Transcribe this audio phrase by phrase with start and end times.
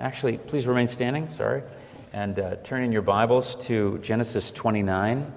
[0.00, 1.60] Actually, please remain standing, sorry,
[2.12, 5.32] and uh, turn in your Bibles to Genesis 29.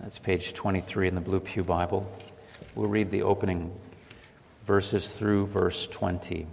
[0.00, 2.06] That's page 23 in the Blue Pew Bible.
[2.74, 3.72] We'll read the opening
[4.64, 6.46] verses through verse 20.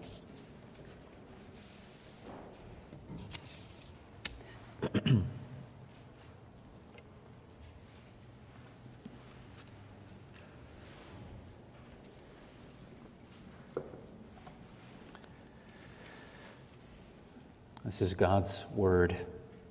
[18.02, 19.16] Is God's Word,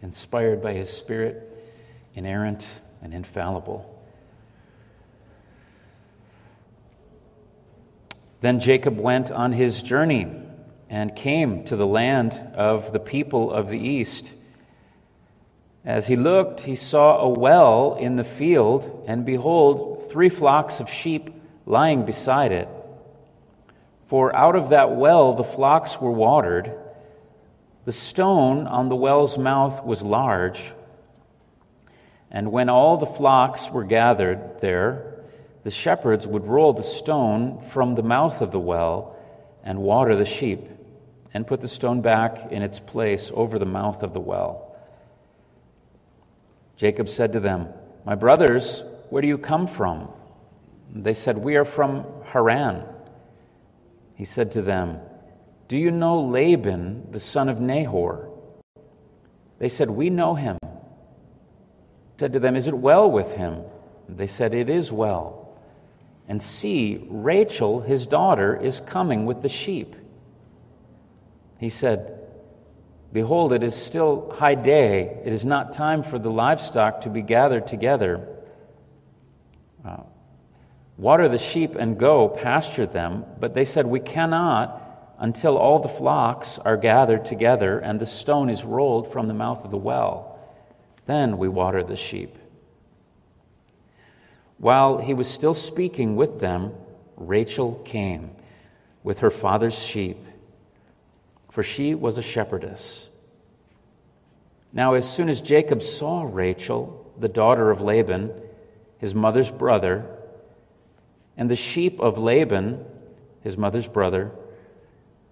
[0.02, 1.50] inspired by His Spirit,
[2.14, 2.64] inerrant
[3.02, 4.00] and infallible.
[8.40, 10.28] Then Jacob went on his journey
[10.88, 14.32] and came to the land of the people of the east.
[15.84, 20.88] As he looked, he saw a well in the field, and behold, three flocks of
[20.88, 21.30] sheep
[21.66, 22.68] lying beside it.
[24.06, 26.74] For out of that well the flocks were watered.
[27.84, 30.72] The stone on the well's mouth was large.
[32.30, 35.24] And when all the flocks were gathered there,
[35.64, 39.16] the shepherds would roll the stone from the mouth of the well
[39.62, 40.66] and water the sheep,
[41.34, 44.74] and put the stone back in its place over the mouth of the well.
[46.76, 47.68] Jacob said to them,
[48.06, 50.08] My brothers, where do you come from?
[50.94, 52.84] They said, We are from Haran.
[54.14, 54.98] He said to them,
[55.70, 58.28] do you know Laban, the son of Nahor?
[59.60, 60.58] They said, We know him.
[60.62, 60.68] He
[62.18, 63.62] said to them, Is it well with him?
[64.08, 65.56] They said, It is well.
[66.26, 69.94] And see, Rachel, his daughter, is coming with the sheep.
[71.58, 72.18] He said,
[73.12, 75.20] Behold, it is still high day.
[75.24, 78.28] It is not time for the livestock to be gathered together.
[79.84, 80.02] Uh,
[80.98, 83.24] water the sheep and go pasture them.
[83.38, 84.79] But they said, We cannot
[85.20, 89.64] until all the flocks are gathered together and the stone is rolled from the mouth
[89.64, 90.38] of the well.
[91.06, 92.36] Then we water the sheep.
[94.56, 96.72] While he was still speaking with them,
[97.16, 98.30] Rachel came
[99.02, 100.18] with her father's sheep,
[101.50, 103.08] for she was a shepherdess.
[104.72, 108.32] Now, as soon as Jacob saw Rachel, the daughter of Laban,
[108.98, 110.08] his mother's brother,
[111.36, 112.84] and the sheep of Laban,
[113.42, 114.34] his mother's brother,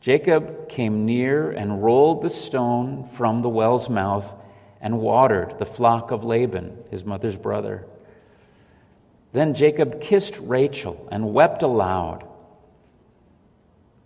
[0.00, 4.34] Jacob came near and rolled the stone from the well's mouth
[4.80, 7.84] and watered the flock of Laban, his mother's brother.
[9.32, 12.24] Then Jacob kissed Rachel and wept aloud.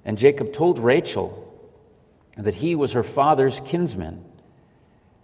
[0.04, 1.48] And Jacob told Rachel
[2.36, 4.25] that he was her father's kinsman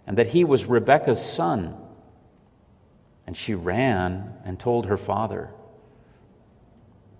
[0.05, 1.75] and that he was Rebekah's son.
[3.27, 5.49] And she ran and told her father.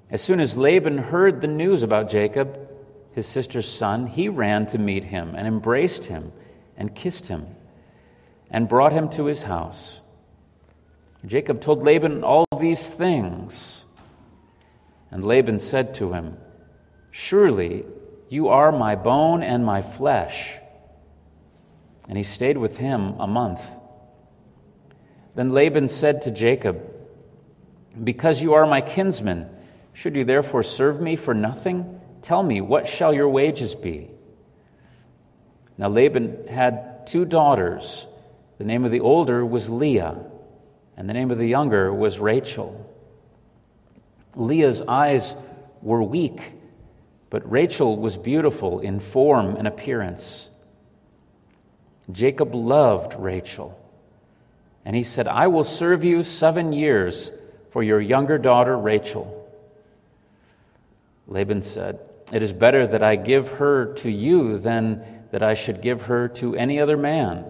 [0.09, 2.68] As soon as Laban heard the news about Jacob,
[3.19, 6.31] his sister's son, he ran to meet him and embraced him
[6.77, 7.45] and kissed him
[8.49, 9.99] and brought him to his house.
[11.25, 13.83] Jacob told Laban all these things.
[15.11, 16.37] And Laban said to him,
[17.11, 17.83] Surely
[18.29, 20.57] you are my bone and my flesh.
[22.07, 23.61] And he stayed with him a month.
[25.35, 26.95] Then Laban said to Jacob,
[28.01, 29.49] Because you are my kinsman,
[29.91, 31.98] should you therefore serve me for nothing?
[32.21, 34.09] Tell me, what shall your wages be?
[35.77, 38.05] Now Laban had two daughters.
[38.57, 40.25] The name of the older was Leah,
[40.97, 42.85] and the name of the younger was Rachel.
[44.35, 45.35] Leah's eyes
[45.81, 46.41] were weak,
[47.29, 50.49] but Rachel was beautiful in form and appearance.
[52.11, 53.79] Jacob loved Rachel,
[54.83, 57.31] and he said, I will serve you seven years
[57.69, 59.35] for your younger daughter Rachel.
[61.27, 65.81] Laban said, It is better that I give her to you than that I should
[65.81, 67.45] give her to any other man.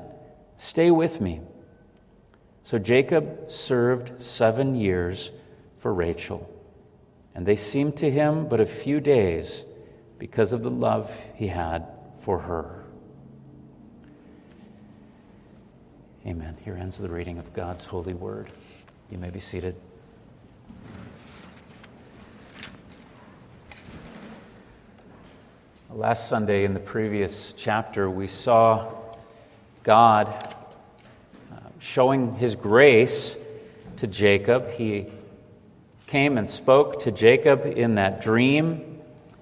[0.57, 1.41] Stay with me.
[2.63, 5.31] So Jacob served seven years
[5.77, 6.49] for Rachel,
[7.33, 9.65] and they seemed to him but a few days
[10.17, 12.83] because of the love he had for her.
[16.27, 16.57] Amen.
[16.63, 18.51] Here ends the reading of God's holy word.
[19.09, 19.75] You may be seated.
[25.91, 28.93] Last Sunday in the previous chapter, we saw
[29.81, 30.27] God
[31.51, 33.35] uh, showing his grace
[33.97, 34.69] to Jacob.
[34.69, 35.07] He
[36.05, 38.99] came and spoke to Jacob in that dream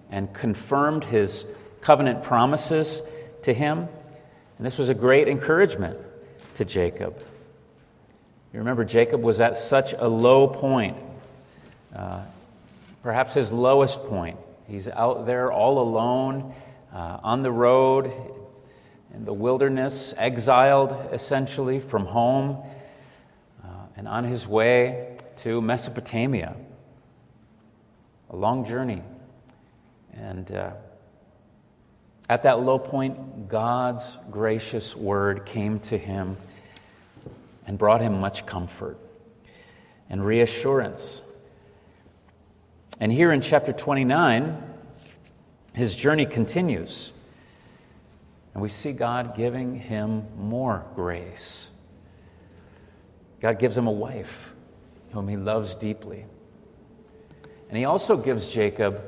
[0.10, 1.46] and confirmed his
[1.82, 3.02] covenant promises
[3.42, 3.80] to him.
[4.58, 5.98] And this was a great encouragement
[6.54, 7.20] to Jacob.
[8.54, 10.96] You remember, Jacob was at such a low point,
[11.94, 12.22] uh,
[13.04, 16.54] perhaps his lowest point He's out there all alone
[16.94, 18.12] uh, on the road
[19.14, 22.58] in the wilderness, exiled essentially from home,
[23.64, 26.56] uh, and on his way to Mesopotamia.
[28.30, 29.02] A long journey.
[30.14, 30.72] And uh,
[32.28, 36.36] at that low point, God's gracious word came to him
[37.66, 38.98] and brought him much comfort
[40.10, 41.24] and reassurance.
[43.00, 44.64] And here in chapter 29,
[45.74, 47.14] his journey continues.
[48.54, 51.70] And we see God giving him more grace.
[53.40, 54.54] God gives him a wife
[55.12, 56.26] whom he loves deeply.
[57.70, 59.04] And he also gives Jacob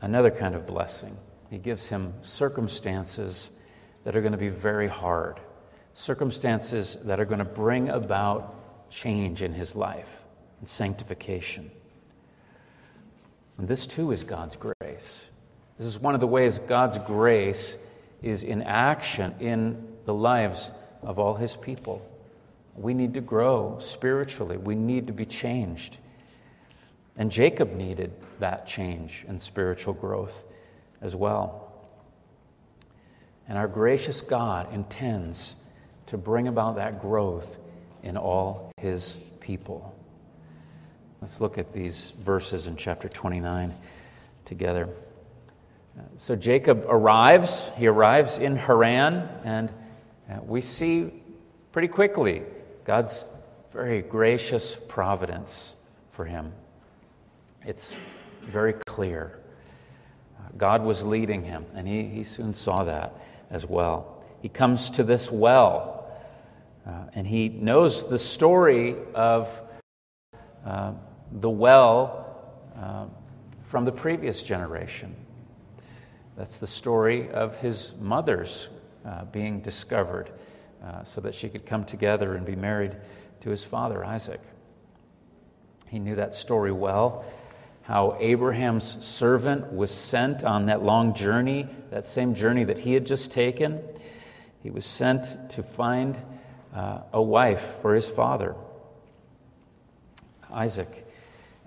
[0.00, 1.16] another kind of blessing.
[1.48, 3.50] He gives him circumstances
[4.02, 5.38] that are going to be very hard,
[5.94, 10.21] circumstances that are going to bring about change in his life
[10.62, 11.68] and sanctification.
[13.58, 15.28] And this too is God's grace.
[15.76, 17.76] This is one of the ways God's grace
[18.22, 20.70] is in action in the lives
[21.02, 22.00] of all his people.
[22.76, 25.96] We need to grow spiritually, we need to be changed.
[27.16, 30.44] And Jacob needed that change and spiritual growth
[31.00, 31.72] as well.
[33.48, 35.56] And our gracious God intends
[36.06, 37.58] to bring about that growth
[38.04, 39.92] in all his people.
[41.22, 43.72] Let's look at these verses in chapter 29
[44.44, 44.88] together.
[46.16, 47.70] So Jacob arrives.
[47.76, 49.70] He arrives in Haran, and
[50.28, 51.12] uh, we see
[51.70, 52.42] pretty quickly
[52.84, 53.24] God's
[53.72, 55.76] very gracious providence
[56.10, 56.52] for him.
[57.64, 57.94] It's
[58.40, 59.38] very clear.
[60.36, 63.14] Uh, God was leading him, and he, he soon saw that
[63.48, 64.24] as well.
[64.40, 66.10] He comes to this well,
[66.84, 69.48] uh, and he knows the story of
[70.66, 70.94] uh,
[71.40, 72.26] the well
[72.76, 73.06] uh,
[73.68, 75.14] from the previous generation.
[76.36, 78.68] That's the story of his mother's
[79.06, 80.30] uh, being discovered
[80.84, 82.96] uh, so that she could come together and be married
[83.40, 84.40] to his father, Isaac.
[85.88, 87.24] He knew that story well.
[87.82, 93.04] How Abraham's servant was sent on that long journey, that same journey that he had
[93.04, 93.82] just taken.
[94.62, 96.16] He was sent to find
[96.74, 98.54] uh, a wife for his father,
[100.50, 101.06] Isaac.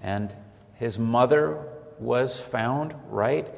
[0.01, 0.33] And
[0.75, 1.63] his mother
[1.99, 3.49] was found right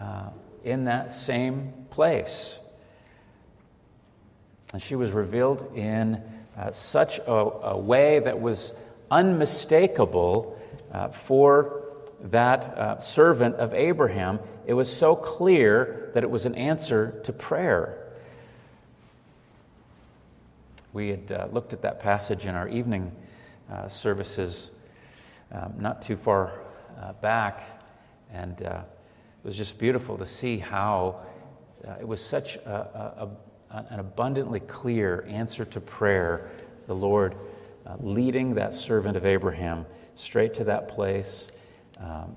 [0.00, 0.30] uh,
[0.64, 2.58] in that same place.
[4.72, 6.22] And she was revealed in
[6.58, 8.72] uh, such a, a, way that was
[9.10, 10.58] unmistakable
[10.92, 11.82] uh, for
[12.24, 14.40] that uh, servant of Abraham.
[14.66, 18.02] It was so clear that it was an answer to prayer.
[20.92, 23.12] We had uh, looked at that passage in our evening
[23.70, 24.70] uh, services
[25.52, 26.60] um, not too far
[27.00, 27.62] uh, back,
[28.32, 28.80] and uh,
[29.44, 31.20] it was just beautiful to see how
[31.86, 33.28] uh, it was such a,
[33.70, 36.50] a, an abundantly clear answer to prayer,
[36.86, 37.36] the Lord
[37.86, 41.48] uh, leading that servant of Abraham straight to that place.
[42.00, 42.36] Um,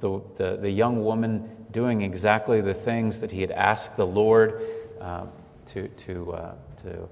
[0.00, 4.62] the, the, the, young woman doing exactly the things that he had asked the Lord
[5.00, 5.26] uh,
[5.66, 7.08] to, to, uh, to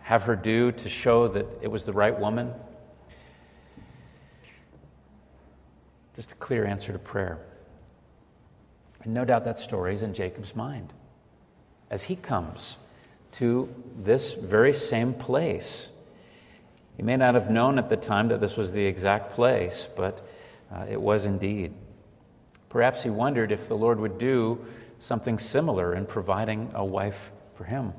[0.00, 2.52] have her do to show that it was the right woman.
[6.18, 7.38] Just a clear answer to prayer.
[9.04, 10.92] And no doubt that story is in Jacob's mind
[11.90, 12.76] as he comes
[13.34, 13.72] to
[14.02, 15.92] this very same place.
[16.96, 20.28] He may not have known at the time that this was the exact place, but
[20.74, 21.72] uh, it was indeed.
[22.68, 24.66] Perhaps he wondered if the Lord would do
[24.98, 27.92] something similar in providing a wife for him.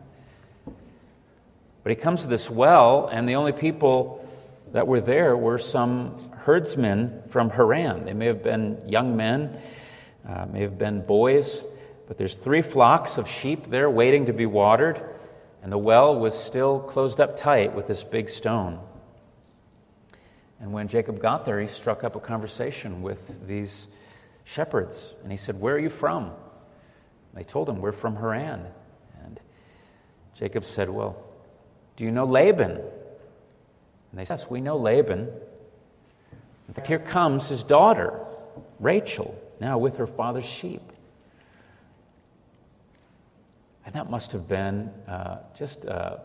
[1.83, 4.27] But he comes to this well, and the only people
[4.73, 6.17] that were there were some
[6.49, 8.05] herdsmen from Haran.
[8.05, 9.55] They may have been young men,
[10.27, 11.63] uh, may have been boys,
[12.07, 14.99] but there's three flocks of sheep there waiting to be watered,
[15.61, 18.79] and the well was still closed up tight with this big stone.
[20.59, 23.85] And when Jacob got there, he struck up a conversation with these
[24.43, 26.31] shepherds, and he said, Where are you from?
[27.35, 28.65] They told him, We're from Haran.
[29.23, 29.39] And
[30.33, 31.15] Jacob said, Well,
[31.95, 32.71] do you know Laban?
[32.71, 32.81] And
[34.15, 35.29] they said, Yes, we know Laban.
[36.85, 38.19] Here comes his daughter,
[38.79, 40.81] Rachel, now with her father's sheep.
[43.85, 46.21] And that must have been uh, just a,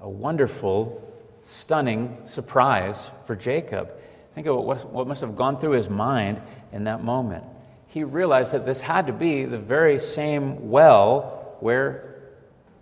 [0.00, 1.00] a, wonderful,
[1.44, 3.92] stunning surprise for Jacob.
[4.34, 6.40] Think of what, what must have gone through his mind
[6.72, 7.44] in that moment.
[7.86, 12.16] He realized that this had to be the very same well where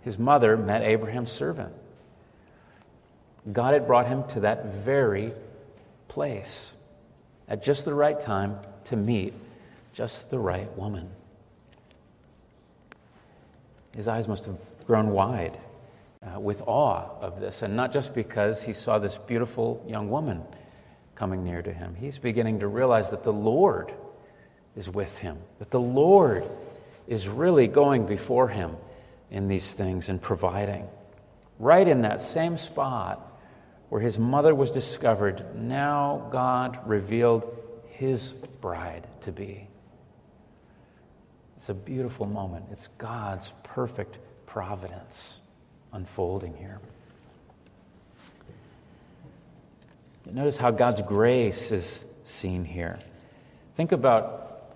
[0.01, 1.73] his mother met Abraham's servant.
[3.51, 5.33] God had brought him to that very
[6.07, 6.73] place.
[7.49, 9.33] at just the right time to meet
[9.93, 11.09] just the right woman.
[13.95, 15.57] His eyes must have grown wide
[16.21, 20.43] uh, with awe of this, and not just because he saw this beautiful young woman
[21.15, 21.95] coming near to him.
[21.95, 23.91] He's beginning to realize that the Lord
[24.75, 26.43] is with him, that the Lord
[27.07, 28.75] is really going before him
[29.31, 30.87] in these things and providing.
[31.57, 33.26] Right in that same spot
[33.89, 37.57] where his mother was discovered, now God revealed
[37.89, 39.67] his bride to be.
[41.55, 42.65] It's a beautiful moment.
[42.71, 45.41] It's God's perfect providence
[45.93, 46.79] unfolding here.
[50.31, 52.99] Notice how God's grace is seen here.
[53.75, 54.75] Think about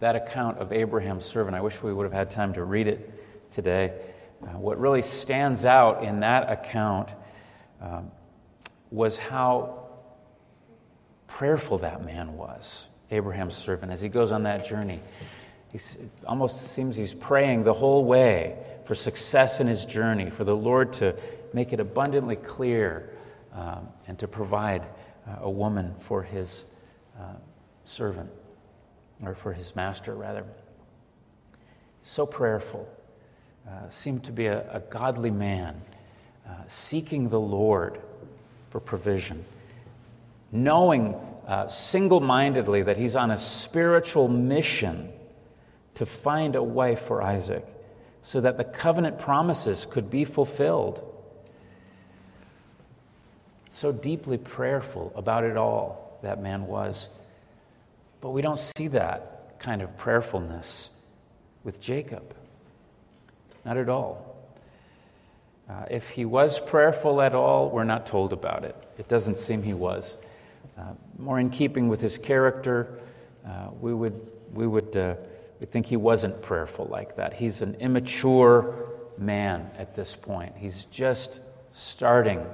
[0.00, 1.56] that account of Abraham's servant.
[1.56, 3.92] I wish we would have had time to read it today.
[4.42, 7.10] Uh, what really stands out in that account
[7.80, 8.10] um,
[8.90, 9.86] was how
[11.26, 15.00] prayerful that man was, Abraham's servant, as he goes on that journey.
[15.72, 15.78] He
[16.26, 20.92] almost seems he's praying the whole way for success in his journey, for the Lord
[20.94, 21.14] to
[21.52, 23.10] make it abundantly clear
[23.54, 24.82] um, and to provide
[25.28, 26.64] uh, a woman for his
[27.18, 27.34] uh,
[27.84, 28.28] servant,
[29.24, 30.44] or for his master, rather.
[32.02, 32.88] So prayerful,
[33.68, 35.80] uh, seemed to be a, a godly man,
[36.50, 38.00] uh, seeking the Lord
[38.70, 39.44] for provision,
[40.50, 41.14] knowing
[41.46, 45.12] uh, single mindedly that he's on a spiritual mission
[45.94, 47.64] to find a wife for Isaac
[48.22, 51.06] so that the covenant promises could be fulfilled.
[53.70, 57.08] So deeply prayerful about it all, that man was.
[58.20, 60.90] But we don't see that kind of prayerfulness
[61.62, 62.34] with Jacob.
[63.64, 64.29] Not at all.
[65.70, 68.74] Uh, if he was prayerful at all, we're not told about it.
[68.98, 70.16] It doesn't seem he was.
[70.76, 72.98] Uh, more in keeping with his character,
[73.46, 74.20] uh, we would,
[74.52, 75.14] we would uh,
[75.60, 77.34] we think he wasn't prayerful like that.
[77.34, 80.54] He's an immature man at this point.
[80.56, 81.40] He's just
[81.72, 82.44] starting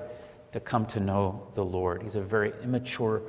[0.53, 2.03] to come to know the Lord.
[2.03, 3.23] He's a very immature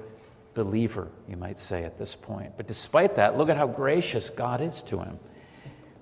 [0.56, 2.54] believer, you might say, at this point.
[2.58, 5.20] But despite that, look at how gracious God is to him,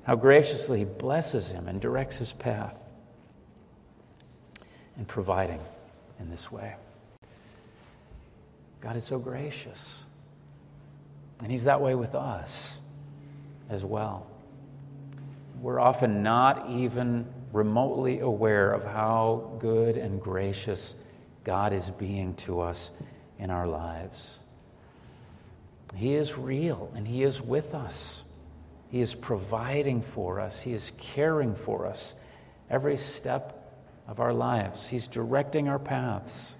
[0.03, 2.75] how graciously he blesses him and directs his path
[4.97, 5.59] and providing
[6.19, 6.75] in this way.
[8.81, 10.03] God is so gracious.
[11.41, 12.79] And he's that way with us
[13.69, 14.27] as well.
[15.61, 20.93] We're often not even remotely aware of how good and gracious
[21.43, 22.91] God is being to us
[23.39, 24.39] in our lives.
[25.95, 28.23] He is real and He is with us.
[28.91, 32.13] He is providing for us, He is caring for us
[32.69, 33.64] every step
[34.07, 34.87] of our lives.
[34.87, 36.53] He's directing our paths.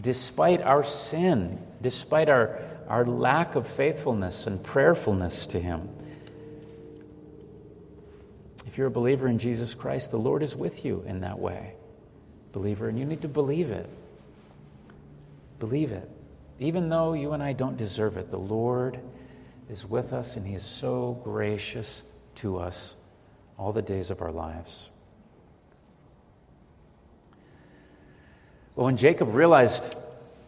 [0.00, 5.88] Despite our sin, despite our our lack of faithfulness and prayerfulness to Him.
[8.66, 11.74] If you're a believer in Jesus Christ, the Lord is with you in that way,
[12.52, 13.88] believer, and you need to believe it.
[15.58, 16.08] Believe it.
[16.60, 18.98] Even though you and I don't deserve it, the Lord
[19.68, 22.02] is with us and He is so gracious
[22.36, 22.94] to us
[23.58, 24.88] all the days of our lives.
[28.78, 29.96] Well, when Jacob realized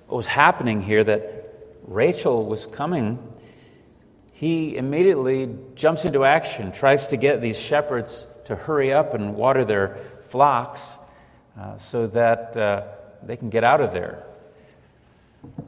[0.06, 3.18] what was happening here, that Rachel was coming,
[4.32, 9.64] he immediately jumps into action, tries to get these shepherds to hurry up and water
[9.64, 10.94] their flocks
[11.58, 12.84] uh, so that uh,
[13.24, 14.22] they can get out of there.
[15.58, 15.64] It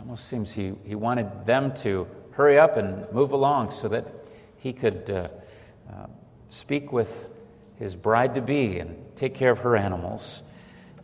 [0.00, 4.08] almost seems he, he wanted them to hurry up and move along so that
[4.58, 5.28] he could uh,
[5.88, 6.06] uh
[6.50, 7.30] speak with
[7.78, 10.42] his bride to be and take care of her animals.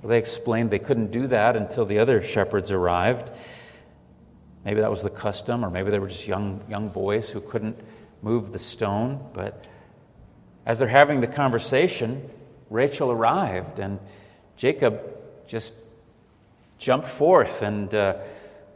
[0.02, 3.30] Well, they explained they couldn't do that until the other shepherds arrived.
[4.64, 7.78] Maybe that was the custom, or maybe they were just young, young boys who couldn't
[8.22, 9.24] move the stone.
[9.34, 9.66] But
[10.66, 12.28] as they're having the conversation,
[12.70, 13.98] Rachel arrived, and
[14.56, 15.00] Jacob
[15.46, 15.72] just
[16.78, 18.16] jumped forth and uh,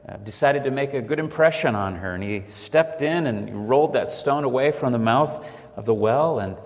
[0.07, 2.15] uh, decided to make a good impression on her.
[2.15, 6.39] And he stepped in and rolled that stone away from the mouth of the well,
[6.39, 6.57] and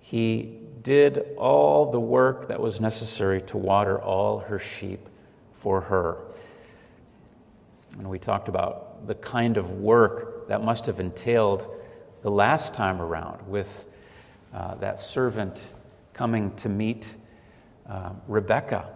[0.00, 5.08] he did all the work that was necessary to water all her sheep
[5.54, 6.18] for her.
[7.98, 11.66] And we talked about the kind of work that must have entailed
[12.22, 13.86] the last time around with
[14.54, 15.60] uh, that servant
[16.14, 17.06] coming to meet
[17.88, 18.88] uh, Rebecca.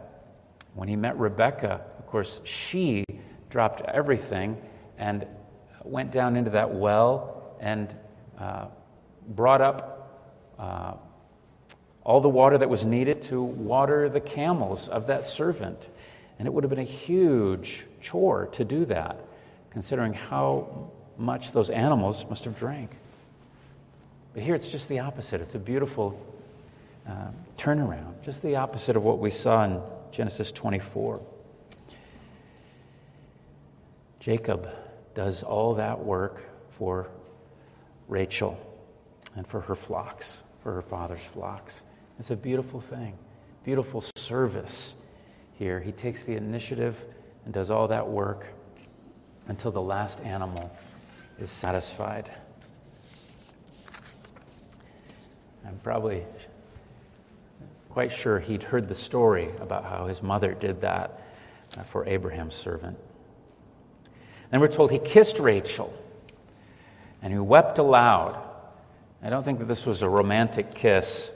[0.74, 3.04] When he met Rebecca, of course, she
[3.50, 4.60] dropped everything
[4.98, 5.26] and
[5.84, 7.94] went down into that well and
[8.38, 8.66] uh,
[9.28, 10.94] brought up uh,
[12.06, 15.88] all the water that was needed to water the camels of that servant.
[16.38, 19.18] And it would have been a huge chore to do that,
[19.70, 22.92] considering how much those animals must have drank.
[24.34, 25.40] But here it's just the opposite.
[25.40, 26.16] It's a beautiful
[27.08, 29.80] uh, turnaround, just the opposite of what we saw in
[30.12, 31.20] Genesis 24.
[34.20, 34.68] Jacob
[35.16, 36.40] does all that work
[36.78, 37.08] for
[38.06, 38.56] Rachel
[39.34, 41.82] and for her flocks, for her father's flocks.
[42.18, 43.14] It's a beautiful thing,
[43.64, 44.94] beautiful service
[45.58, 45.80] here.
[45.80, 47.04] He takes the initiative
[47.44, 48.46] and does all that work
[49.48, 50.70] until the last animal
[51.38, 52.30] is satisfied.
[55.66, 56.24] I'm probably
[57.90, 61.20] quite sure he'd heard the story about how his mother did that
[61.86, 62.96] for Abraham's servant.
[64.50, 65.92] Then we're told he kissed Rachel
[67.20, 68.40] and he wept aloud.
[69.22, 71.32] I don't think that this was a romantic kiss.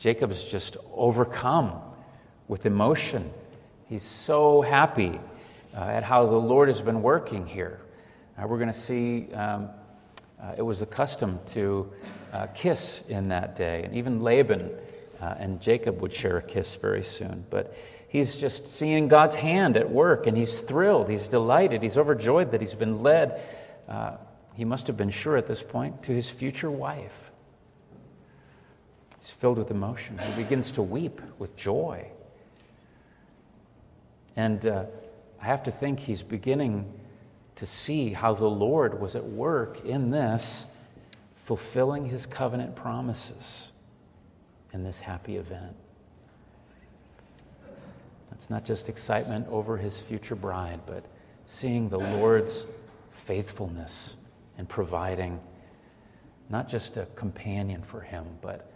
[0.00, 1.78] Jacob's just overcome
[2.48, 3.30] with emotion.
[3.86, 5.20] He's so happy
[5.76, 7.80] uh, at how the Lord has been working here.
[8.38, 9.68] Uh, we're going to see um,
[10.42, 11.92] uh, it was the custom to
[12.32, 14.70] uh, kiss in that day, and even Laban
[15.20, 17.44] uh, and Jacob would share a kiss very soon.
[17.50, 17.76] But
[18.08, 22.62] he's just seeing God's hand at work, and he's thrilled, he's delighted, he's overjoyed that
[22.62, 23.42] he's been led.
[23.86, 24.12] Uh,
[24.54, 27.30] he must have been sure at this point to his future wife.
[29.20, 30.18] He's filled with emotion.
[30.18, 32.06] He begins to weep with joy.
[34.36, 34.84] And uh,
[35.40, 36.90] I have to think he's beginning
[37.56, 40.66] to see how the Lord was at work in this,
[41.44, 43.72] fulfilling his covenant promises
[44.72, 45.76] in this happy event.
[48.32, 51.04] It's not just excitement over his future bride, but
[51.44, 52.64] seeing the Lord's
[53.26, 54.16] faithfulness
[54.56, 55.38] in providing
[56.48, 58.72] not just a companion for him, but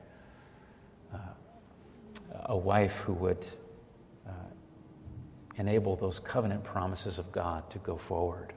[2.46, 3.46] a wife who would
[4.26, 4.30] uh,
[5.56, 8.52] enable those covenant promises of God to go forward.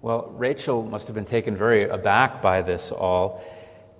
[0.00, 3.44] Well, Rachel must have been taken very aback by this all.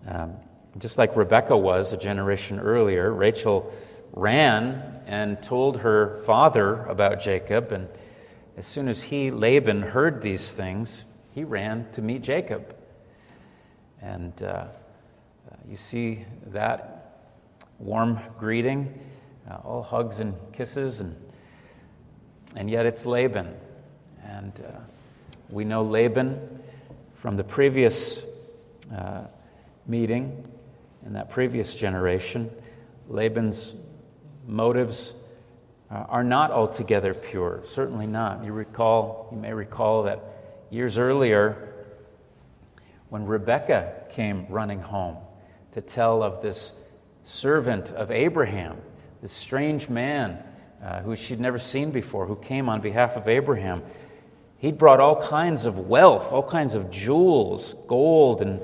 [0.07, 0.35] Um,
[0.79, 3.73] just like Rebecca was a generation earlier, Rachel
[4.13, 7.73] ran and told her father about Jacob.
[7.73, 7.89] And
[8.57, 12.75] as soon as he, Laban, heard these things, he ran to meet Jacob.
[14.01, 14.67] And uh,
[15.69, 17.21] you see that
[17.79, 18.99] warm greeting,
[19.51, 21.17] uh, all hugs and kisses, and,
[22.57, 23.55] and yet it's Laban.
[24.25, 24.79] And uh,
[25.51, 26.61] we know Laban
[27.15, 28.25] from the previous
[28.97, 29.23] uh,
[29.87, 30.45] meeting
[31.05, 32.51] in that previous generation.
[33.09, 33.75] Laban's
[34.47, 35.15] motives
[35.91, 38.45] uh, are not altogether pure, certainly not.
[38.45, 40.21] You recall, you may recall that
[40.71, 41.69] years earlier,
[43.09, 45.17] when Rebecca came running home
[45.73, 46.73] to tell of this
[47.25, 48.77] servant of Abraham,
[49.21, 50.43] this strange man
[50.83, 53.83] uh, who she'd never seen before, who came on behalf of Abraham,
[54.63, 58.61] He'd brought all kinds of wealth, all kinds of jewels, gold, and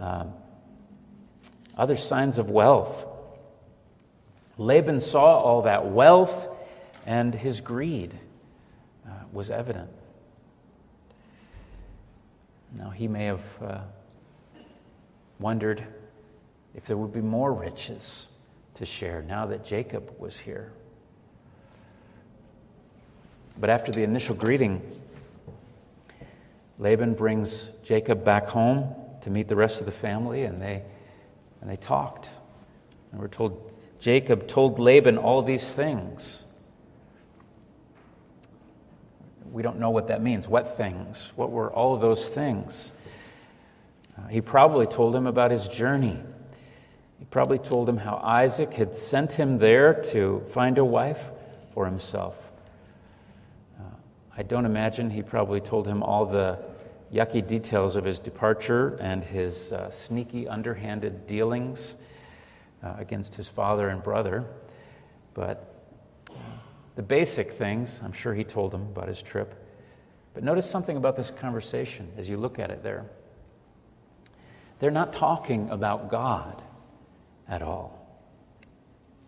[0.00, 0.32] um,
[1.76, 3.04] other signs of wealth.
[4.56, 6.48] Laban saw all that wealth,
[7.04, 8.18] and his greed
[9.06, 9.90] uh, was evident.
[12.74, 13.80] Now, he may have uh,
[15.38, 15.86] wondered
[16.74, 18.28] if there would be more riches
[18.74, 20.72] to share now that Jacob was here.
[23.60, 24.80] But after the initial greeting,
[26.78, 30.82] Laban brings Jacob back home to meet the rest of the family, and they,
[31.60, 32.30] and they talked.
[33.12, 36.42] And we're told Jacob told Laban all these things.
[39.52, 40.48] We don't know what that means.
[40.48, 41.32] What things?
[41.36, 42.90] What were all those things?
[44.18, 46.18] Uh, he probably told him about his journey.
[47.22, 51.30] He probably told him how Isaac had sent him there to find a wife
[51.72, 52.50] for himself.
[53.78, 53.84] Uh,
[54.36, 56.58] I don't imagine he probably told him all the
[57.14, 61.94] yucky details of his departure and his uh, sneaky, underhanded dealings
[62.82, 64.44] uh, against his father and brother.
[65.32, 65.76] But
[66.96, 69.54] the basic things, I'm sure he told him about his trip.
[70.34, 73.06] But notice something about this conversation as you look at it there.
[74.80, 76.60] They're not talking about God
[77.52, 77.98] at all.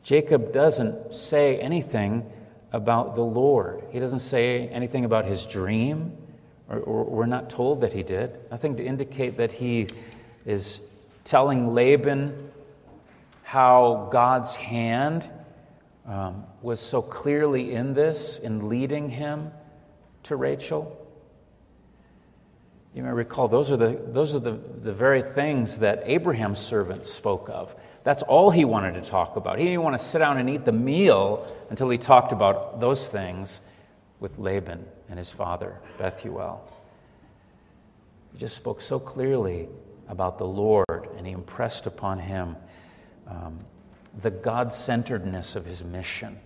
[0.02, 2.24] Jacob doesn't say anything
[2.72, 3.84] about the Lord.
[3.90, 6.16] He doesn't say anything about his dream
[6.68, 8.38] or, or we're not told that he did.
[8.50, 9.88] Nothing to indicate that he
[10.46, 10.80] is
[11.24, 12.50] telling Laban
[13.42, 15.28] how God's hand
[16.06, 19.52] um, was so clearly in this, in leading him
[20.24, 20.98] to Rachel.
[22.94, 27.04] You may recall those are the, those are the, the very things that Abraham's servant
[27.04, 27.74] spoke of
[28.04, 29.58] That's all he wanted to talk about.
[29.58, 33.08] He didn't want to sit down and eat the meal until he talked about those
[33.08, 33.60] things
[34.20, 36.70] with Laban and his father, Bethuel.
[38.32, 39.68] He just spoke so clearly
[40.08, 42.56] about the Lord, and he impressed upon him
[43.26, 43.58] um,
[44.22, 46.38] the God centeredness of his mission.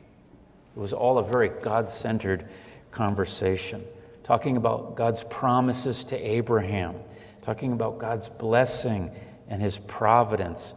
[0.77, 2.49] It was all a very God centered
[2.92, 3.85] conversation,
[4.23, 6.94] talking about God's promises to Abraham,
[7.42, 9.11] talking about God's blessing
[9.49, 10.75] and his providence.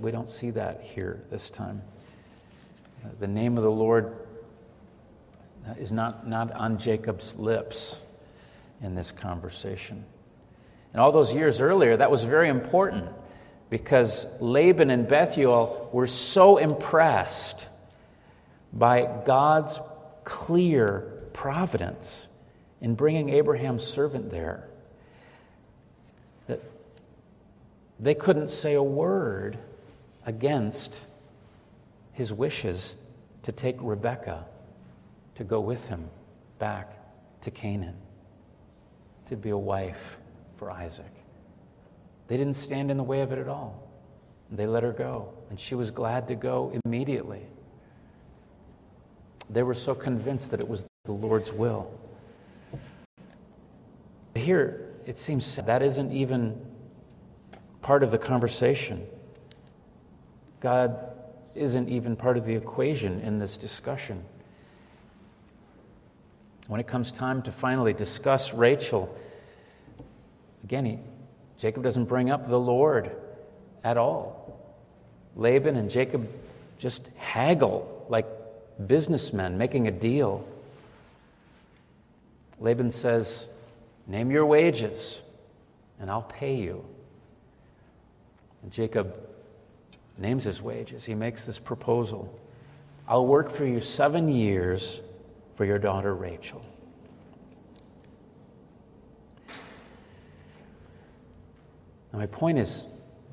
[0.00, 1.82] We don't see that here this time.
[3.04, 4.16] Uh, the name of the Lord
[5.68, 8.00] uh, is not, not on Jacob's lips
[8.82, 10.02] in this conversation.
[10.94, 13.10] And all those years earlier, that was very important
[13.68, 17.66] because Laban and Bethuel were so impressed
[18.72, 19.78] by God's
[20.24, 22.26] clear providence
[22.80, 24.66] in bringing Abraham's servant there
[26.46, 26.60] that
[28.00, 29.58] they couldn't say a word
[30.26, 30.98] against
[32.12, 32.94] his wishes
[33.42, 34.44] to take Rebekah
[35.36, 36.08] to go with him
[36.58, 36.92] back
[37.42, 37.96] to Canaan,
[39.26, 40.18] to be a wife
[40.56, 41.10] for Isaac.
[42.28, 43.82] They didn't stand in the way of it at all.
[44.52, 47.42] They let her go, and she was glad to go immediately.
[49.48, 51.90] They were so convinced that it was the Lord's will.
[54.34, 56.60] Here, it seems that isn't even
[57.82, 59.06] part of the conversation.
[60.60, 60.96] God
[61.54, 64.22] isn't even part of the equation in this discussion.
[66.68, 69.14] When it comes time to finally discuss Rachel,
[70.64, 70.98] again, he,
[71.58, 73.10] Jacob doesn't bring up the Lord
[73.82, 74.58] at all.
[75.34, 76.28] Laban and Jacob
[76.78, 78.26] just haggle like
[78.86, 80.46] businessmen making a deal.
[82.60, 83.46] Laban says,
[84.06, 85.20] Name your wages,
[86.00, 86.84] and I'll pay you.
[88.62, 89.14] And Jacob
[90.20, 91.04] names his wages.
[91.04, 92.38] He makes this proposal
[93.10, 95.00] I'll work for you seven years
[95.56, 96.64] for your daughter Rachel.
[102.12, 102.86] Now, my point is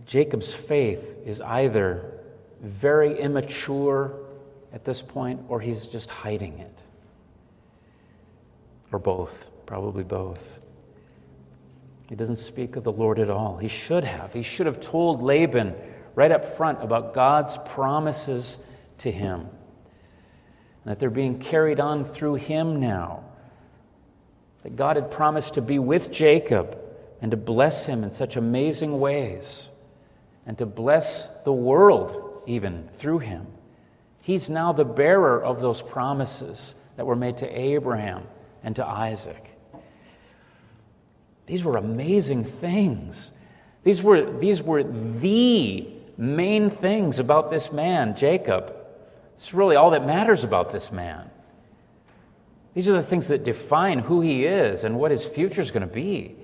[0.08, 2.22] Jacob's faith is either
[2.62, 4.14] very immature
[4.74, 6.80] at this point or he's just hiding it.
[8.92, 10.66] Or both, probably both.
[12.10, 13.58] He doesn't speak of the Lord at all.
[13.58, 14.34] He should have.
[14.34, 15.76] He should have told Laban
[16.18, 18.58] right up front about God's promises
[18.98, 19.48] to him
[20.84, 23.24] that they're being carried on through him now.
[24.64, 26.80] That God had promised to be with Jacob
[27.22, 29.70] and to bless him in such amazing ways
[30.48, 33.46] and to bless the world even through him.
[34.22, 38.24] He's now the bearer of those promises that were made to Abraham
[38.64, 39.56] and to Isaac.
[41.46, 43.32] These were amazing things.
[43.84, 48.76] These were, these were the main things about this man, Jacob.
[49.36, 51.30] It's really all that matters about this man.
[52.74, 55.88] These are the things that define who he is and what his future is going
[55.88, 56.36] to be.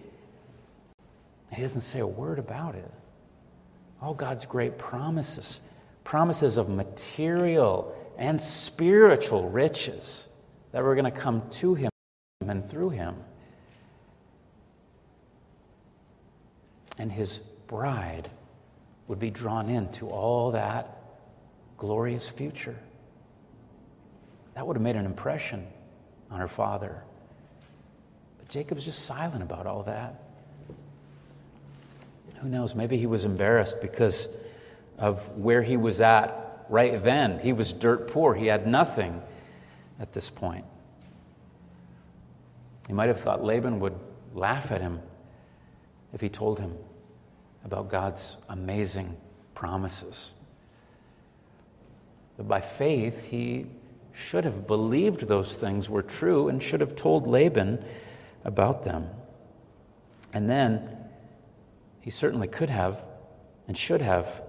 [1.52, 2.92] He doesn't say a word about it.
[4.02, 5.60] All God's great promises,
[6.04, 10.28] promises of material and spiritual riches
[10.72, 11.90] that were going to come to him
[12.42, 13.16] and through him.
[16.98, 18.30] And his bride
[19.14, 20.98] would be drawn into all that
[21.78, 22.76] glorious future.
[24.56, 25.68] That would have made an impression
[26.32, 27.04] on her father.
[28.40, 30.24] But Jacob's just silent about all that.
[32.42, 32.74] Who knows?
[32.74, 34.30] Maybe he was embarrassed because
[34.98, 37.38] of where he was at right then.
[37.38, 39.22] He was dirt poor, he had nothing
[40.00, 40.66] at this point.
[42.88, 43.94] He might have thought Laban would
[44.34, 45.02] laugh at him
[46.14, 46.76] if he told him
[47.66, 49.16] about God's amazing
[49.56, 50.34] promises.
[52.38, 53.68] But by faith, he
[54.14, 57.84] should have believed those things were true and should have told Laban
[58.44, 59.10] about them.
[60.34, 60.98] And then
[62.02, 63.04] he certainly could have
[63.68, 64.42] and should have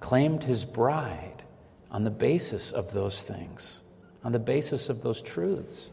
[0.00, 1.42] claimed his bride
[1.90, 3.80] on the basis of those things,
[4.24, 5.90] on the basis of those truths.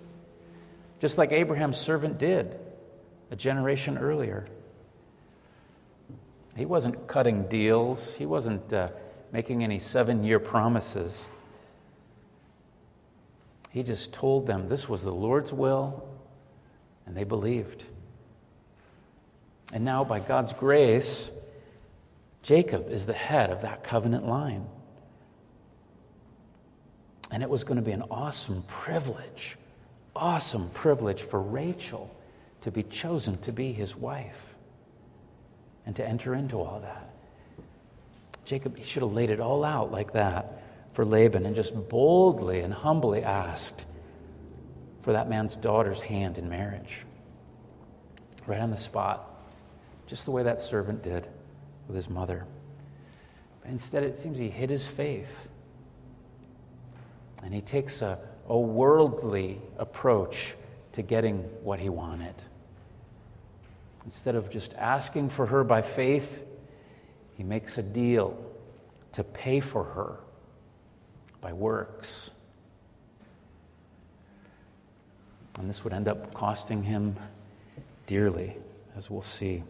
[0.99, 2.57] Just like Abraham's servant did
[3.31, 4.47] a generation earlier.
[6.57, 8.73] He wasn't cutting deals, he wasn't.
[8.73, 8.89] Uh,
[9.31, 11.29] making any seven year promises.
[13.71, 16.07] He just told them this was the Lord's will,
[17.05, 17.83] and they believed.
[19.73, 21.29] And now, by God's grace,
[22.41, 24.65] Jacob is the head of that covenant line.
[27.29, 29.57] And it was going to be an awesome privilege,
[30.15, 32.09] awesome privilege for Rachel
[32.61, 34.46] to be chosen to be his wife
[35.87, 37.09] and to enter into all that.
[38.43, 42.59] Jacob, he should have laid it all out like that for Laban and just boldly
[42.59, 43.85] and humbly asked
[45.01, 47.05] for that man's daughter's hand in marriage.
[48.45, 49.29] Right on the spot,
[50.07, 51.25] just the way that servant did
[51.87, 52.45] with his mother.
[53.61, 55.47] But instead, it seems he hid his faith.
[57.43, 58.19] And he takes a,
[58.49, 60.55] a worldly approach
[60.93, 62.35] to getting what he wanted.
[64.07, 66.45] Instead of just asking for her by faith,
[67.35, 68.41] he makes a deal
[69.11, 70.15] to pay for her
[71.41, 72.31] by works.
[75.59, 77.17] And this would end up costing him
[78.05, 78.55] dearly,
[78.95, 79.61] as we'll see.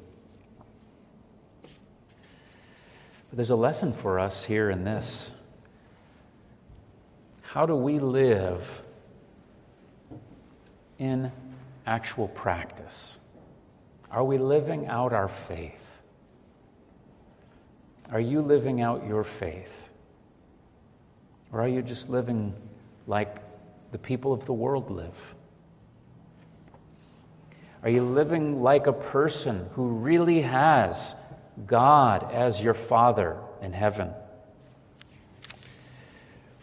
[1.63, 5.32] But there's a lesson for us here in this.
[7.41, 8.84] How do we live
[11.00, 11.32] in
[11.88, 13.17] actual practice?
[14.12, 15.84] Are we living out our faith?
[18.12, 19.89] Are you living out your faith?
[21.52, 22.54] Or are you just living
[23.06, 23.38] like
[23.91, 25.36] the people of the world live?
[27.84, 31.13] Are you living like a person who really has
[31.65, 34.12] God as your Father in heaven?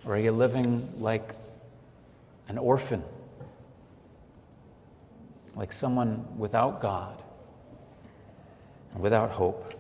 [0.05, 1.35] Or are you living like
[2.49, 3.03] an orphan?
[5.55, 7.24] Like someone without God
[8.99, 9.73] without hope?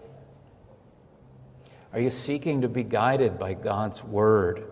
[1.92, 4.64] Are you seeking to be guided by God's Word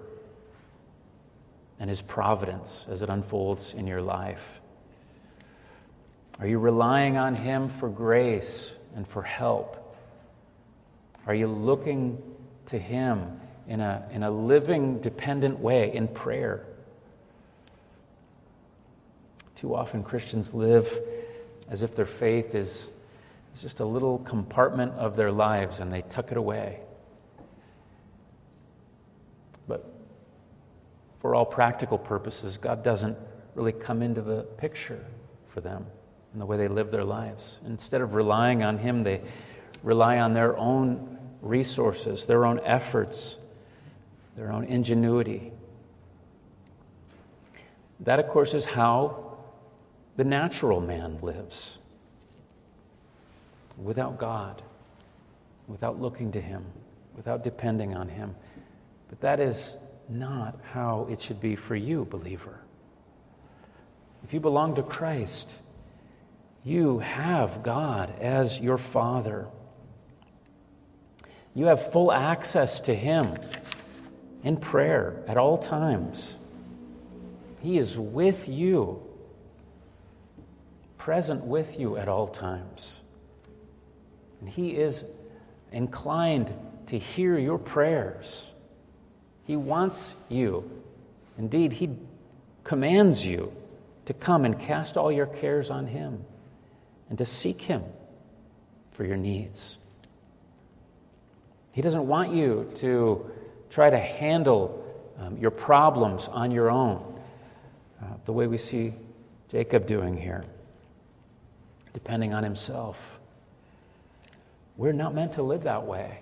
[1.79, 4.61] and His providence as it unfolds in your life?
[6.41, 9.97] Are you relying on Him for grace and for help?
[11.27, 12.21] Are you looking
[12.67, 16.67] to Him in a, in a living, dependent way in prayer?
[19.55, 21.01] Too often Christians live
[21.69, 22.89] as if their faith is,
[23.55, 26.81] is just a little compartment of their lives and they tuck it away.
[29.67, 29.85] But
[31.21, 33.17] for all practical purposes, God doesn't
[33.55, 35.05] really come into the picture
[35.49, 35.87] for them
[36.33, 37.59] in the way they live their lives.
[37.67, 39.21] Instead of relying on Him, they
[39.83, 43.39] rely on their own resources, their own efforts,
[44.37, 45.53] their own ingenuity.
[48.01, 49.37] That, of course, is how
[50.17, 51.79] the natural man lives
[53.77, 54.63] without God,
[55.69, 56.65] without looking to Him,
[57.17, 58.35] without depending on Him.
[59.09, 59.77] But that is
[60.09, 62.59] not how it should be for you, believer.
[64.25, 65.55] If you belong to Christ,
[66.65, 69.47] you have God as your Father.
[71.55, 73.37] You have full access to Him
[74.45, 76.37] in prayer at all times.
[77.61, 79.03] He is with you,
[80.99, 83.02] present with you at all times.
[84.43, 85.05] And He is
[85.71, 86.53] inclined
[86.89, 88.51] to hear your prayers.
[89.45, 90.69] He wants you,
[91.39, 91.91] indeed, He
[92.65, 93.53] commands you
[94.07, 96.25] to come and cast all your cares on Him
[97.09, 97.85] and to seek Him
[98.91, 99.79] for your needs.
[101.71, 103.31] He doesn't want you to
[103.71, 104.85] try to handle
[105.21, 107.21] um, your problems on your own,
[108.03, 108.93] uh, the way we see
[109.49, 110.43] Jacob doing here,
[111.93, 113.21] depending on himself.
[114.77, 116.21] We're not meant to live that way.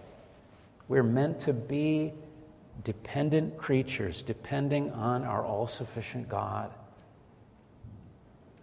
[0.88, 2.12] We're meant to be
[2.82, 6.72] dependent creatures, depending on our all sufficient God.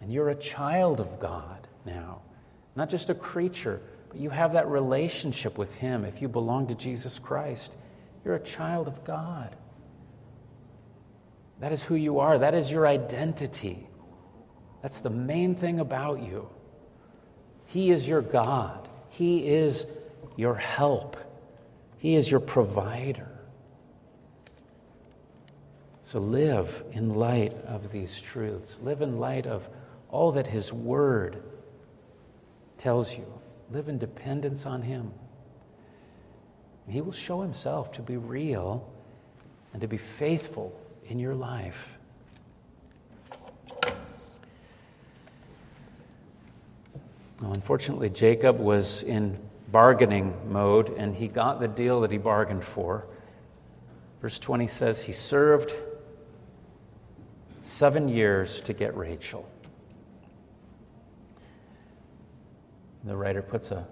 [0.00, 2.20] And you're a child of God now.
[2.76, 6.74] Not just a creature, but you have that relationship with Him if you belong to
[6.74, 7.74] Jesus Christ.
[8.24, 9.56] You're a child of God.
[11.60, 13.86] That is who you are, that is your identity.
[14.82, 16.48] That's the main thing about you.
[17.66, 18.87] He is your God,
[19.18, 19.84] He is
[20.36, 21.16] your help,
[21.96, 23.26] He is your provider.
[26.02, 28.78] So live in light of these truths.
[28.80, 29.68] Live in light of
[30.08, 31.42] all that His Word
[32.76, 33.26] tells you.
[33.72, 35.10] Live in dependence on Him.
[36.86, 38.88] He will show Himself to be real
[39.72, 41.97] and to be faithful in your life.
[47.48, 49.38] Well, unfortunately, Jacob was in
[49.72, 53.06] bargaining mode and he got the deal that he bargained for.
[54.20, 55.72] Verse 20 says he served
[57.62, 59.48] seven years to get Rachel.
[63.04, 63.86] The writer puts a,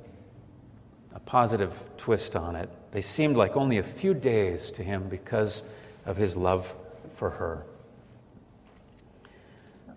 [1.15, 2.69] a positive twist on it.
[2.93, 5.63] They seemed like only a few days to him because
[6.05, 6.75] of his love
[7.15, 7.65] for her.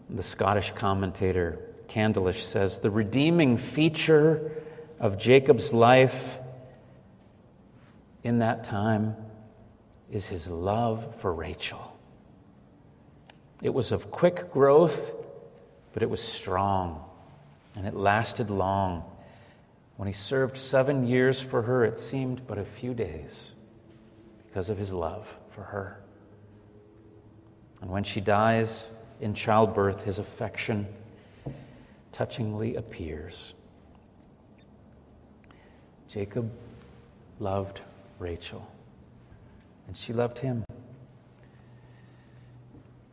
[0.09, 4.51] The Scottish commentator Candlish says the redeeming feature
[4.99, 6.37] of Jacob's life
[8.23, 9.15] in that time
[10.11, 11.97] is his love for Rachel.
[13.61, 15.13] It was of quick growth,
[15.93, 17.03] but it was strong,
[17.75, 19.03] and it lasted long.
[19.97, 23.53] When he served seven years for her, it seemed but a few days
[24.47, 25.99] because of his love for her.
[27.81, 28.87] And when she dies
[29.19, 30.87] in childbirth, his affection
[32.11, 33.53] touchingly appears.
[36.07, 36.51] Jacob
[37.39, 37.81] loved
[38.17, 38.67] Rachel,
[39.87, 40.63] and she loved him.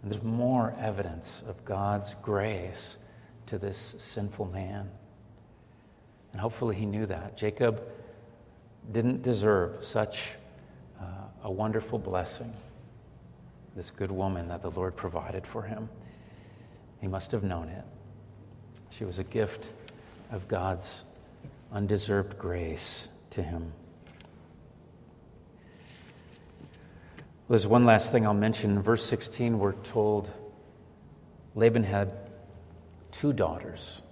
[0.03, 2.97] And there's more evidence of God's grace
[3.47, 4.89] to this sinful man.
[6.33, 7.37] And hopefully he knew that.
[7.37, 7.83] Jacob
[8.93, 10.33] didn't deserve such
[11.01, 11.05] uh,
[11.45, 12.53] a wonderful blessing,
[13.75, 15.89] this good woman that the Lord provided for him.
[17.01, 17.85] He must have known it.
[18.91, 19.71] She was a gift
[20.33, 21.05] of God's
[21.73, 23.73] undeserved grace to him.
[27.49, 28.73] There's one last thing I'll mention.
[28.73, 30.29] In verse 16, we're told
[31.55, 32.13] Laban had
[33.13, 34.03] two daughters.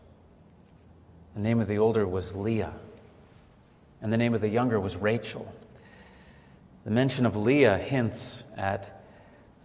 [1.34, 2.72] The name of the older was Leah,
[4.00, 5.52] and the name of the younger was Rachel.
[6.84, 9.02] The mention of Leah hints at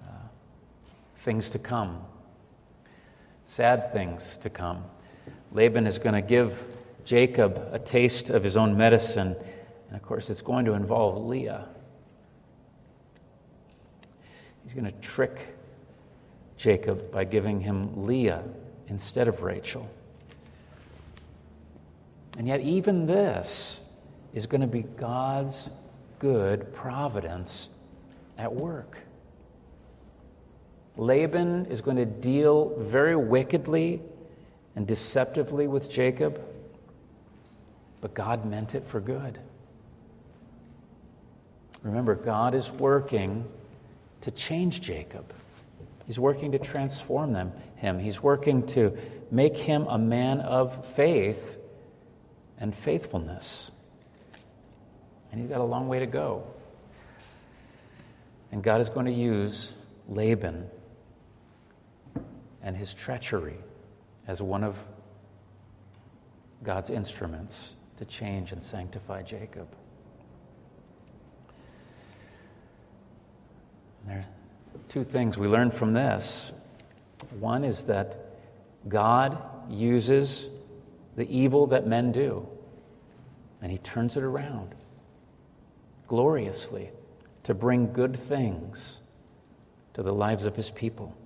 [0.04, 0.14] uh,
[1.20, 2.02] things to come,
[3.46, 4.84] sad things to come.
[5.52, 6.62] Laban is going to give
[7.06, 9.36] Jacob a taste of his own medicine,
[9.88, 11.68] and of course, it's going to involve Leah.
[14.64, 15.56] He's going to trick
[16.58, 18.44] Jacob by giving him Leah
[18.88, 19.90] instead of Rachel.
[22.38, 23.80] And yet, even this
[24.34, 25.70] is going to be God's
[26.20, 27.70] good providence
[28.38, 28.98] at work.
[30.98, 34.02] Laban is going to deal very wickedly
[34.76, 36.42] and deceptively with Jacob,
[38.02, 39.40] but God meant it for good.
[41.84, 43.46] Remember, God is working
[44.22, 45.34] to change Jacob.
[46.06, 48.00] He's working to transform them, him.
[48.00, 48.98] He's working to
[49.32, 51.58] make him a man of faith
[52.60, 53.72] and faithfulness.
[55.32, 56.44] And he's got a long way to go.
[58.52, 59.74] And God is going to use
[60.10, 60.68] Laban
[62.64, 63.58] and his treachery
[64.30, 64.78] as one of
[66.64, 69.68] God's instruments to change and sanctify Jacob.
[74.06, 74.26] There are
[74.88, 76.52] two things we learn from this.
[77.40, 78.38] One is that
[78.88, 80.48] God uses
[81.16, 82.48] the evil that men do,
[83.64, 84.76] and He turns it around
[86.08, 86.92] gloriously
[87.44, 89.00] to bring good things
[89.96, 91.18] to the lives of His people.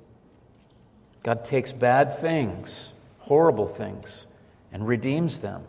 [1.23, 4.27] God takes bad things, horrible things,
[4.73, 5.63] and redeems them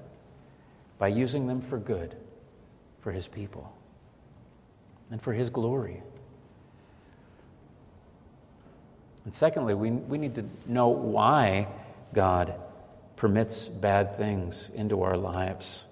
[0.99, 2.17] by using them for good
[3.01, 3.73] for His people
[5.11, 6.03] and for His glory.
[9.25, 11.69] And secondly, we, we need to know why
[12.13, 12.55] God
[13.17, 15.87] permits bad things into our lives.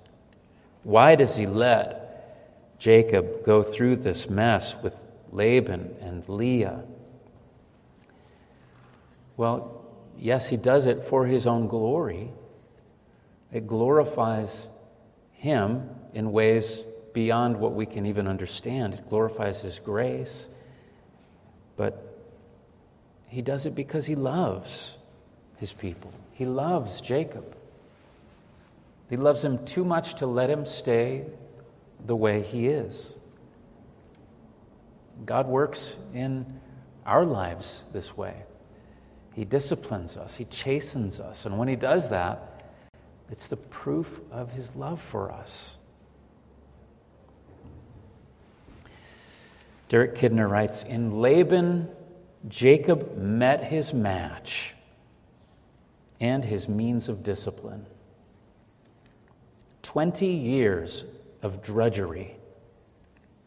[0.82, 6.82] Why does He let Jacob go through this mess with Laban and Leah?
[9.36, 9.84] Well,
[10.18, 12.30] yes, He does it for His own glory.
[13.52, 14.68] It glorifies
[15.32, 18.94] Him in ways beyond what we can even understand.
[18.94, 20.48] It glorifies His grace.
[21.76, 22.12] But
[23.32, 24.98] he does it because he loves
[25.56, 26.10] his people.
[26.34, 27.56] He loves Jacob.
[29.08, 31.24] He loves him too much to let him stay
[32.04, 33.14] the way he is.
[35.24, 36.44] God works in
[37.06, 38.34] our lives this way.
[39.34, 41.46] He disciplines us, He chastens us.
[41.46, 42.72] And when He does that,
[43.30, 45.76] it's the proof of His love for us.
[49.88, 51.86] Derek Kidner writes In Laban,
[52.48, 54.74] Jacob met his match
[56.18, 57.86] and his means of discipline.
[59.82, 61.04] 20 years
[61.42, 62.36] of drudgery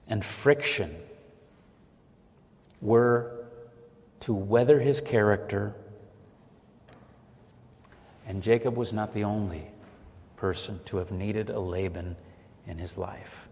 [0.08, 0.96] and friction
[2.82, 3.35] were
[4.22, 5.74] to weather his character,
[8.28, 9.68] and Jacob was not the only
[10.36, 12.16] person to have needed a Laban
[12.68, 13.48] in his life.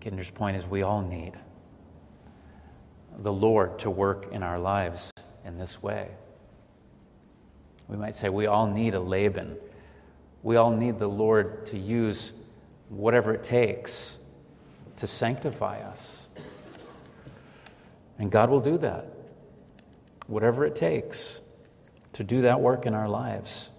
[0.00, 1.32] Kidner's point is we all need
[3.18, 5.10] the Lord to work in our lives
[5.44, 6.10] in this way.
[7.88, 9.56] We might say we all need a Laban.
[10.42, 12.32] We all need the Lord to use
[12.88, 14.16] whatever it takes
[14.98, 16.23] to sanctify us.
[18.18, 19.06] And God will do that.
[20.26, 21.40] Whatever it takes
[22.14, 23.70] to do that work in our lives,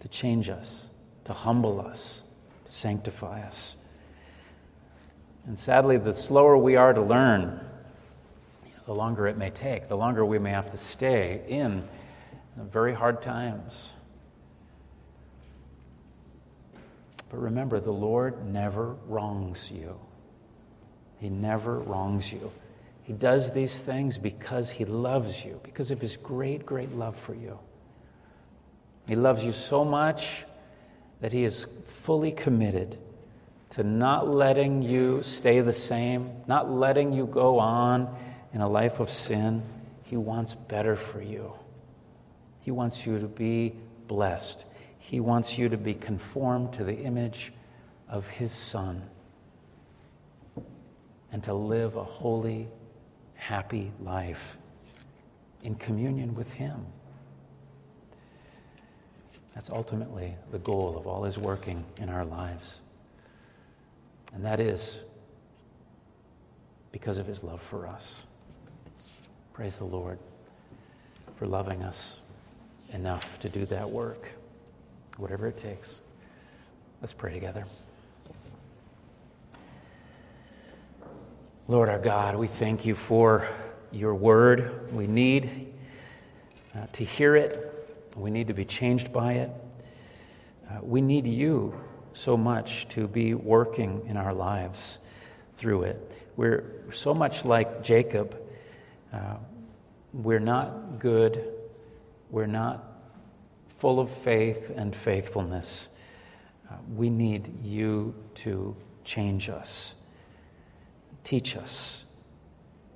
[0.00, 0.88] to change us,
[1.24, 2.22] to humble us,
[2.66, 3.76] to sanctify us.
[5.46, 7.60] And sadly, the slower we are to learn,
[8.84, 11.86] the longer it may take, the longer we may have to stay in
[12.56, 13.94] very hard times.
[17.30, 19.98] But remember, the Lord never wrongs you.
[21.18, 22.52] He never wrongs you.
[23.06, 27.34] He does these things because He loves you, because of His great, great love for
[27.34, 27.56] you.
[29.06, 30.44] He loves you so much
[31.20, 31.68] that He is
[32.02, 32.98] fully committed
[33.70, 38.12] to not letting you stay the same, not letting you go on
[38.52, 39.62] in a life of sin.
[40.02, 41.52] He wants better for you.
[42.62, 43.72] He wants you to be
[44.08, 44.64] blessed.
[44.98, 47.52] He wants you to be conformed to the image
[48.08, 49.04] of His Son
[51.30, 52.66] and to live a holy,
[53.36, 54.58] happy life
[55.62, 56.84] in communion with Him.
[59.54, 62.80] That's ultimately the goal of all His working in our lives.
[64.34, 65.00] And that is
[66.92, 68.26] because of His love for us.
[69.52, 70.18] Praise the Lord
[71.36, 72.20] for loving us
[72.92, 74.28] enough to do that work,
[75.16, 76.00] whatever it takes.
[77.00, 77.64] Let's pray together.
[81.68, 83.48] Lord our God, we thank you for
[83.90, 84.92] your word.
[84.92, 85.72] We need
[86.74, 87.72] uh, to hear it,
[88.14, 89.50] we need to be changed by it.
[90.70, 91.78] Uh, we need you
[92.12, 94.98] so much to be working in our lives
[95.56, 96.12] through it.
[96.36, 98.36] We're so much like Jacob.
[99.12, 99.36] Uh,
[100.12, 101.52] we're not good
[102.30, 102.84] we're not
[103.78, 105.88] full of faith and faithfulness.
[106.70, 109.94] Uh, we need you to change us.
[111.26, 112.04] Teach us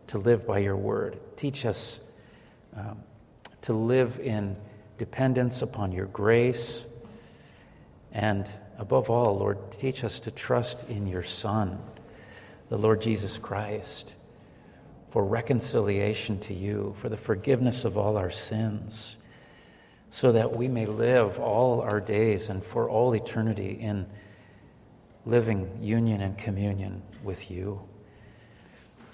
[0.06, 1.18] to live by your word.
[1.36, 1.98] Teach us
[2.76, 3.02] um,
[3.62, 4.56] to live in
[4.98, 6.86] dependence upon your grace.
[8.12, 11.76] And above all, Lord, teach us to trust in your Son,
[12.68, 14.14] the Lord Jesus Christ,
[15.08, 19.16] for reconciliation to you, for the forgiveness of all our sins
[20.08, 24.06] so that we may live all our days and for all eternity in
[25.26, 27.89] living union and communion with you.